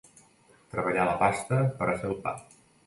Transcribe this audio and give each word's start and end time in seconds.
Treballar 0.71 1.05
la 1.11 1.15
pasta 1.21 1.61
per 1.77 1.93
a 1.93 1.97
fer 2.03 2.13
el 2.13 2.21
pa. 2.27 2.37